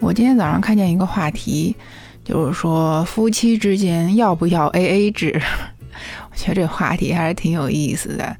[0.00, 1.76] 我今天早上看见一个话题，
[2.24, 5.40] 就是说夫妻之间要不要 A A 制？
[6.32, 8.34] 我觉得这话题还是挺有意思的。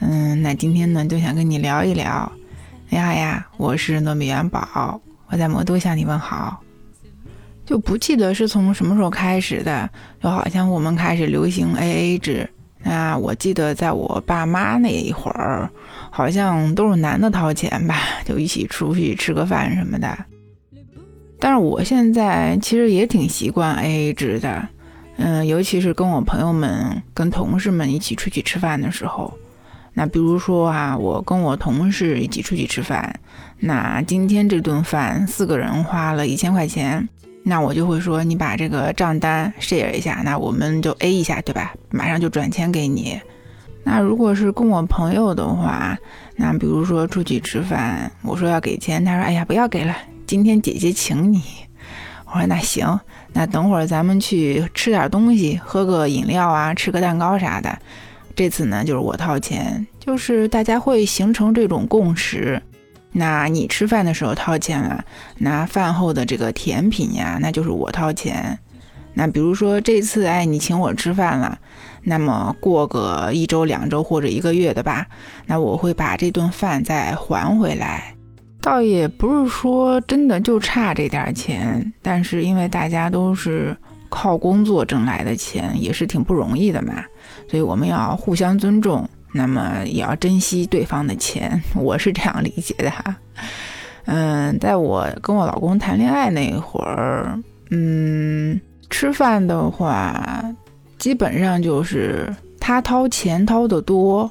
[0.00, 2.30] 嗯，那今天呢就想跟你聊一聊。
[2.88, 6.60] 你好呀，我是糯米元宝，我在魔都向你问好。
[7.64, 9.88] 就不记得是从什么时候开始的，
[10.20, 12.50] 就好像我们开始流行 A A 制。
[12.82, 15.70] 那我记得在我爸妈那一会儿，
[16.10, 20.18] 好像都是男的掏钱吧，就一起出去吃个饭什么的。
[21.38, 24.68] 但是我现在其实也挺习惯 A A 制的，
[25.16, 29.32] 嗯，尤其是跟我朋友们、跟同事们一起出去吃饭的时候。
[29.92, 33.14] 那比如说啊，我跟我同事一起出去吃饭，
[33.60, 37.08] 那今天这顿饭四个人花了一千块钱，
[37.44, 41.74] 那我就会说你把这个账单 share 一下，那我们就 A 一下，对吧？
[41.90, 43.20] 马上就转钱给你。
[43.84, 45.96] 那如果是跟我朋友的话，
[46.34, 49.94] 那比如说出去吃饭，我说要给钱，他说哎呀不要给了。
[50.26, 51.42] 今天姐姐请你，
[52.26, 52.98] 我说那行，
[53.34, 57.78] 那等会儿咱们去吃点东西，喝个饮料啊，吃个蛋糕啥的。
[58.34, 62.60] 这次呢，就是我掏钱，就是大家会形成这种共识。
[63.12, 65.04] 那你吃饭的时候掏钱了，
[65.36, 68.58] 那饭后的这个甜品呀，那就是我掏钱。
[69.12, 71.58] 那比如说这次哎，你请我吃饭了，
[72.02, 75.06] 那么过个一周、两周或者一个月的吧，
[75.46, 78.13] 那我会把这顿饭再还回来。
[78.64, 83.76] 倒也不是说真的就差这点钱，但是因为大家都是
[84.08, 87.04] 靠工作挣来的钱，也是挺不容易的嘛，
[87.46, 93.14] 所以我们要互相尊重，那么也要珍惜对方的钱， 我是这样理解的哈。
[94.06, 97.38] 嗯，在我跟我老公谈恋爱那会儿，
[97.70, 100.42] 嗯，吃饭的话，
[100.96, 104.30] 基本上就是他掏钱掏得多。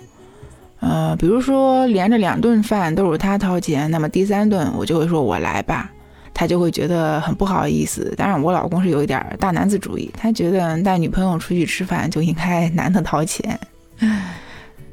[0.85, 5.89] 呃，比如说连着两顿饭都是他掏钱，那么第三顿我就会说我来吧，
[6.33, 8.13] 他就会觉得很不好意思。
[8.17, 13.57] 当然，我老公是有一点大男子主义，他觉得带女朋友出去吃饭就应该男的掏钱。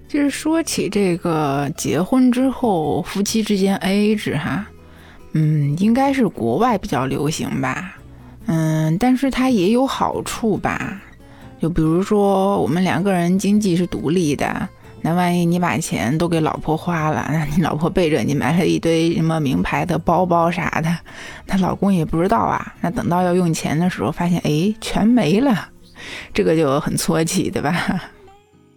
[0.07, 4.65] 就是说起这个结婚之后夫妻之间 A A 制哈，
[5.33, 7.97] 嗯，应该是国外比较流行吧，
[8.47, 11.03] 嗯，但是它也有好处吧，
[11.61, 14.69] 就比如说我们两个人经济是独立的。
[15.03, 20.95] 那万一你把钱都给老婆花了， 那你老婆背着你买了一堆什么名牌的包包啥的，
[21.47, 22.75] 她老公也不知道啊。
[22.81, 25.69] 那等到要用钱的时候，发现哎全没了，
[26.35, 28.01] 这个就很搓气，对吧？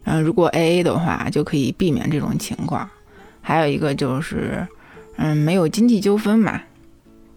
[0.05, 2.89] 嗯， 如果 A A 的话，就可以避免这种情况。
[3.41, 4.65] 还有一个就是，
[5.17, 6.61] 嗯，没有经济纠纷嘛。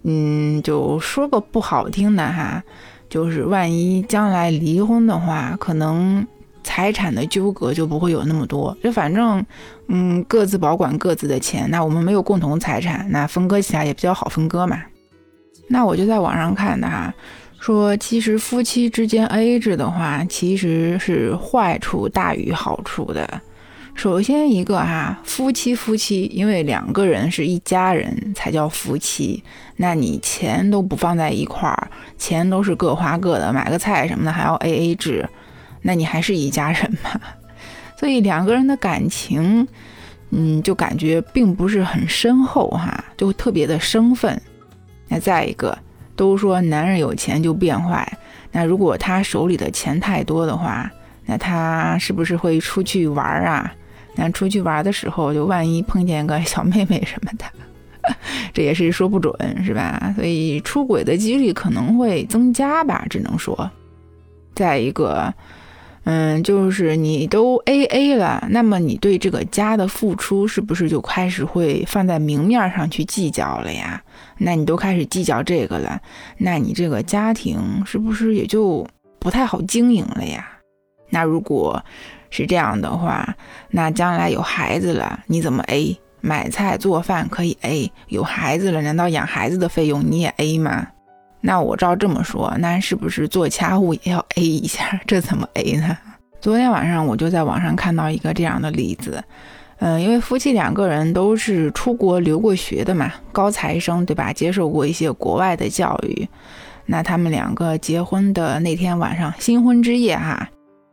[0.04, 2.62] 嗯，就说个不好听的哈，
[3.08, 6.24] 就是万一将来离婚的话，可能。
[6.66, 9.46] 财产的纠葛就不会有那么多，就反正，
[9.86, 11.70] 嗯，各自保管各自的钱。
[11.70, 14.82] 那我们没有共同财产，那分割起来也比较好分割嘛。
[15.68, 17.14] 那我就在网上看的哈，
[17.60, 23.40] 说其实夫妻之间 AA 制的话，其实是坏处大于好处的。
[23.94, 29.40] 首先一个哈，夫妻夫妻，因为两个人是一家人才叫夫妻，
[29.76, 31.88] 那你钱都不放在一块儿，
[32.18, 35.28] 钱都是各花各的，买个菜什么的还要 A A 制。
[35.86, 37.20] 那你还是一家人嘛，
[37.96, 39.66] 所以两个人的感情，
[40.30, 44.42] 嗯，就感觉并不是很深厚哈，就特别的生分。
[45.06, 45.78] 那再一个，
[46.16, 48.18] 都说男人有钱就变坏，
[48.50, 50.90] 那如果他手里的钱太多的话，
[51.24, 53.72] 那他是不是会出去玩啊？
[54.16, 57.44] 那出去玩的时候，就万一碰见个小妹妹什么的，
[58.52, 59.32] 这也是说不准，
[59.64, 60.12] 是吧？
[60.16, 63.70] 所以出轨的几率可能会增加吧，只能说。
[64.52, 65.32] 再一个。
[66.08, 74.00] 嗯，就是你都 A A 了，那么你对这个家的付出是不是就开始会放在明面上去计较了呀？
[74.38, 76.00] 那你都开始计较这个了，
[76.38, 78.86] 那你这个家庭是不是也就
[79.18, 80.46] 不太好经营了呀？
[81.10, 81.84] 那如果
[82.30, 83.36] 是这样的话，
[83.70, 85.98] 那将来有孩子了，你怎么 A？
[86.20, 90.86] 买菜做饭可以 A，有孩子了，难道养孩子的费用你也 A 吗？
[91.46, 95.00] 那我照这么说，那是不是做家务也要 A 一下？
[95.06, 95.96] 这怎么 A 呢？
[96.40, 99.22] 昨天晚上我就在网上看到一个这样的例子，
[99.78, 104.32] 嗯，因为夫妻两个人都是出国留过学的嘛，高材生对吧？
[104.32, 106.28] 接受过一些国外的教育，
[106.86, 110.48] 那他们两个结婚的那天晚上，新婚之夜哈，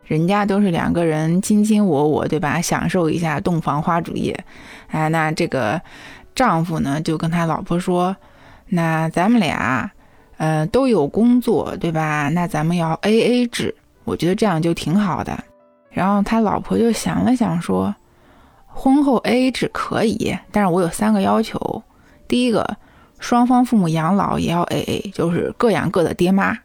[0.06, 2.62] 人家都是两个人卿卿我我对吧？
[2.62, 4.40] 享受一下洞房花烛夜，
[4.90, 5.82] 哎，那这个
[6.36, 8.16] 丈夫呢就跟他老婆说，
[8.68, 9.92] 那咱们俩。
[10.38, 12.30] 呃，都有工作，对吧？
[12.30, 15.38] 那咱们要 A A 制，我觉得这样就挺好的。
[15.90, 17.94] 然后他老婆就想了想，说
[18.68, 21.84] ：“婚后 A A 制可以，但是我有三个要求。
[22.28, 22.78] 第一个，
[23.20, 26.58] 双方父母养老也要 AA，就是各养各的爹妈。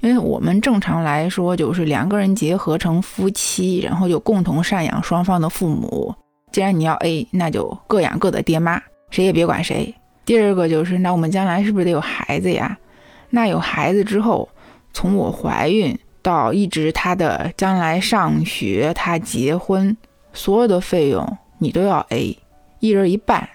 [0.00, 6.14] 因为我们正常来说就是两个人结合成夫妻，然后就共同赡养双方的父母。
[6.52, 9.94] 既然你要 A，那就各养各的爹妈，谁也别管谁。
[10.26, 12.76] 第二个就是，那我们将来是不是得有孩子呀？
[13.34, 14.48] 那有孩子之后，
[14.92, 19.96] 从我怀孕到一直他的将来上学、他结婚，
[20.32, 22.38] 所有的费用你都要 A，
[22.78, 23.48] 一人一半。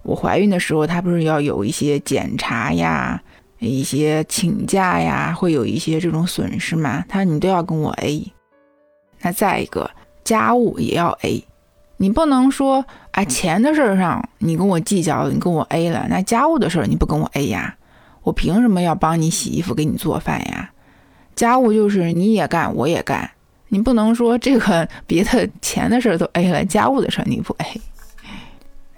[0.00, 3.22] 我怀孕的时候，他不是要有一些检查呀？
[3.58, 7.04] 一些请假呀，会有一些这种损失嘛？
[7.06, 8.32] 他说你都要跟我 A。
[9.20, 9.90] 那再一个
[10.24, 11.44] 家务也要 A，
[11.98, 17.76] 你不能说啊钱的事儿上你跟我计较，你跟我 A 了，那家务的事儿你不跟我 A 呀？
[18.22, 20.70] 我凭什么要帮你洗衣服、给你做饭呀？
[21.34, 23.30] 家务就是你也干，我也干，
[23.68, 27.80] 你不能说这个别的钱的事儿都 A 了，家务的事儿你不 A。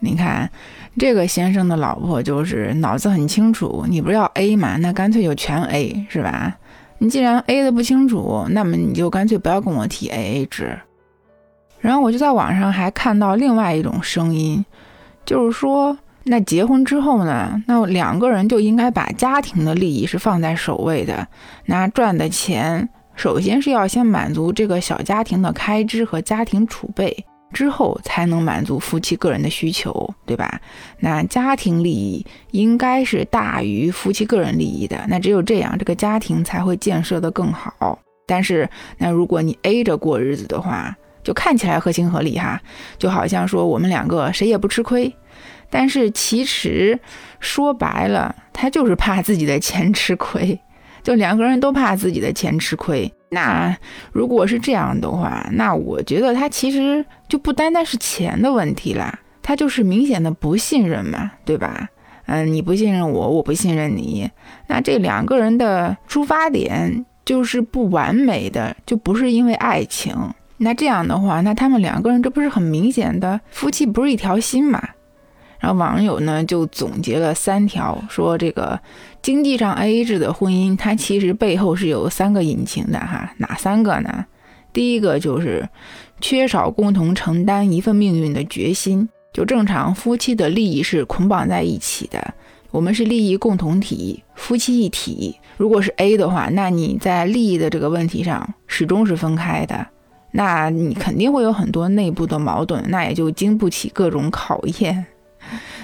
[0.00, 0.50] 你看。
[0.98, 4.76] 这个先生的老婆就是脑子很清楚，你不是要 A 嘛？
[4.76, 6.54] 那干脆就全 A 是吧？
[6.98, 10.78] 你既然 A 的不清楚，那么你就干脆不要跟我提 AA 制。
[11.80, 14.62] 然后我就在网上还看到另外一种声音，
[15.24, 21.26] 就是说，那结婚之后呢，那两个人就应该把家庭的利益是放在首位的，
[21.66, 27.24] 那赚的钱首先是要先满足这个小家庭的开支和家庭储备。
[27.52, 30.58] 之后才能满足夫妻个人的需求，对吧？
[31.00, 34.98] 那家庭利益应该是大于夫妻个人利益的。
[35.06, 37.98] 那只有这样，这个家庭才会建设得更好。
[38.26, 38.66] 但是，
[38.96, 42.58] 那如果你 A 着过日子的话，就看起来合情合理哈，
[42.96, 45.14] 就好像说我们两个谁也不吃亏。
[45.74, 47.00] 但是其实
[47.40, 50.60] 说白了，他就是怕自己的钱吃亏，
[51.02, 53.10] 就两个人都怕自己的钱吃亏。
[53.30, 53.74] 那
[54.12, 61.88] 如果是这样的话，那我觉得他其实就不单单是钱的问题啦，他就是明显的不信任嘛，对吧？
[62.26, 64.30] 嗯，你不信任我，我不信任你，
[64.66, 70.14] 那这两个人的出发点就是不完美的，就不是因为爱情。
[70.58, 74.80] 那这样的话，那他们两个人这不是很明显的夫妻不是一条心嘛？
[75.62, 78.76] 然后网友呢就总结了三条，说这个
[79.22, 84.26] 经济上 AA 制的婚姻，它其实背后是有三个引擎的哈，哪三个呢？
[84.72, 85.68] 第一个就是
[86.20, 92.34] 缺少共同承担一份命运的决心，就正常夫妻的利益是捆绑在一起的，
[92.72, 95.36] 我们是利益共同体，夫妻一体。
[95.56, 99.86] 如果是 A 的话，那你在利益的这个问题上始终是分开的，
[100.32, 105.06] 那你肯定会有很多内部的矛盾，那也就经不起各种考验。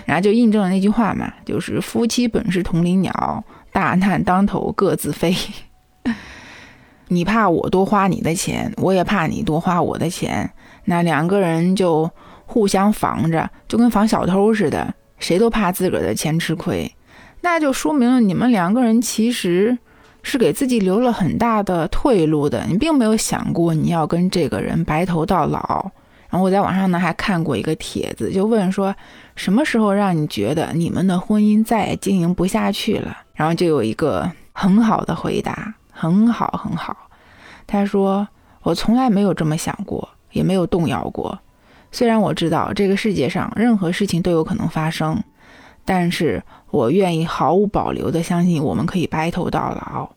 [0.09, 5.37] 然后就印证了那句话嘛，就是夫妻本是同林鸟，大难当头各自飞。
[7.09, 10.51] 你怕我多花你的钱，我也怕你多花我的钱，
[10.87, 12.11] 那两个人就
[12.47, 16.91] 互相防着，就跟防小偷似的，谁都怕自个儿的钱吃亏。
[17.43, 19.77] 那就说明了你们两个人其实
[20.23, 25.91] 是给自己留了很大的退路的，你并没有想过你要跟这个人白头到老。
[26.31, 28.95] 然后我在网上呢还看过一个帖子，就问说
[29.35, 33.17] 什么时候让你觉得你们的婚姻再也经营不下去了？
[33.35, 36.97] 然后就有一个很好的回答，很好很好。
[37.67, 38.29] 他说
[38.63, 41.39] 我从来没有这么想过，也没有动摇过。
[41.91, 45.23] 虽然我知道这个世界上任何事情都有可能发生，
[45.87, 50.11] 但是我愿意毫无保留地相信我们可以白头到老。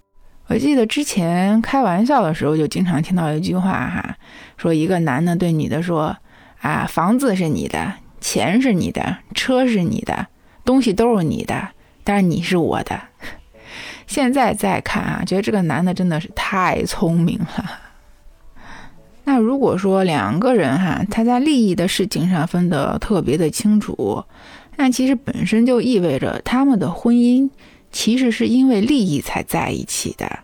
[0.52, 4.18] 我记得之前开玩笑的时候，就经常听到一句话哈，
[4.58, 6.18] 说一个男的对女的说
[6.60, 10.28] ：“啊，房子是你的，钱是你的，车是你的，
[10.66, 11.70] 东西都是你的，
[12.04, 13.00] 但是你是我的。
[14.08, 17.80] ”现在再看啊，觉得这个男的真的是太聪明了。
[19.24, 24.26] 那如果说两个人哈，他在利益的事情上分得特别的清楚，
[24.76, 27.50] 那其实本身就意味着他们的婚姻。
[27.92, 30.40] 其实是因为利益才在一起的，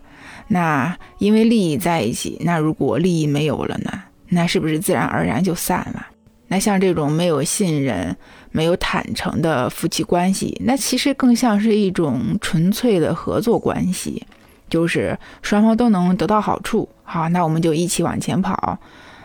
[0.48, 3.90] 那因为利益在一起，那如果利益没有了呢？
[4.28, 6.06] 那是不是自然而然就散了？
[6.48, 8.16] 那像这种没有信任、
[8.50, 14.26] 没有坦诚的夫妻关系，那其实更像是一种纯粹的合作关系，
[14.68, 16.88] 就是双方都能得到好处。
[17.02, 18.78] 好，那我们就一起往前跑。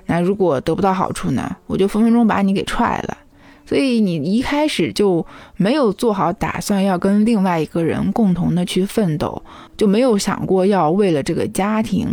[0.06, 1.56] 那如果得不到好处呢？
[1.66, 3.18] 我就分分钟把你给踹了。
[3.66, 9.42] 所以你一开始就没有做好打算，要跟另外一个人共同的去奋斗，
[9.78, 12.08] 就没有想过要为了这个家庭，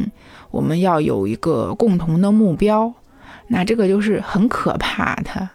[0.51, 2.93] 我们要有一个共同的目标，
[3.49, 5.49] 那这个就是很可怕的。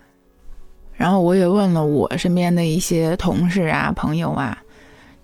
[0.94, 4.58] 然后我也问了我身边的一些同事啊、朋友啊，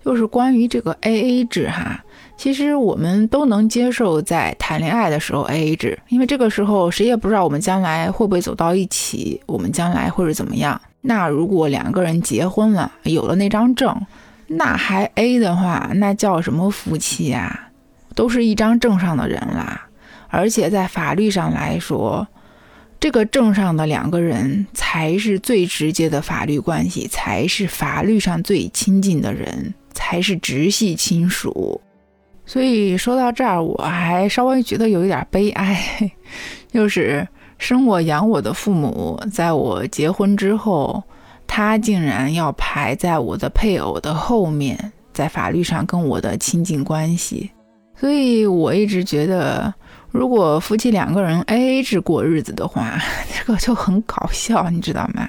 [0.04, 2.04] 就是关于这个 AA 制哈。
[2.36, 10.80] 其实我们都能接受在谈恋爱的时候 A A 制，因为这个时候谁也不知道我们将来会不会走到一起，我们将来会是怎么样。
[11.02, 13.94] 那如果两个人结婚了，有了那张证，
[14.48, 17.68] 那还 A 的话，那叫什么夫妻呀？
[18.14, 19.88] 都是一张证上的人啦。
[20.28, 22.26] 而且在法律上来说，
[22.98, 31.80] 这个证上的两个人才是最直接的法律关系，才是法律上最亲近的人，才是直系亲属。
[32.44, 35.78] 所以说到这儿，我还稍微觉得有一点悲哀，
[36.72, 37.26] 就是
[37.58, 41.02] 生我养我的父母，在我结婚之后。
[41.54, 47.50] 他竟然要排在我的配偶的后面，在法律上跟我的亲近关系，
[47.94, 49.74] 所以我一直觉得，
[50.10, 52.98] 如果夫妻两个人 A A 制过日子的话，
[53.36, 55.28] 这个就很搞笑，你知道吗？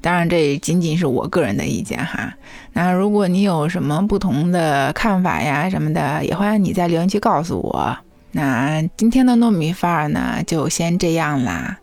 [0.00, 2.34] 当然，这仅仅是我个人的意见哈。
[2.72, 7.96] 那如果你有什么不同的看法呀什么的，也欢迎你在留言区告诉我。
[8.32, 11.78] 那今天的糯米饭儿呢，就先这样啦。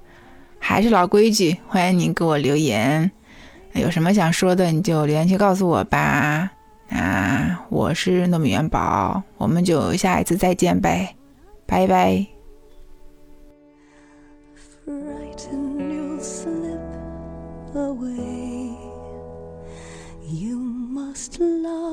[0.59, 3.09] 还是老规矩，欢迎您给我留言。
[3.73, 6.51] 有什么想说的，你就留言区告诉我吧。
[6.89, 11.15] 啊，我是糯米元宝，我们就下一次再见呗，
[11.65, 12.30] 拜拜。
[21.21, 21.90] next love.